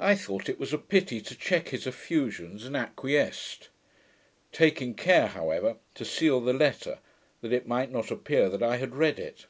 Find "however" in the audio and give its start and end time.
5.26-5.76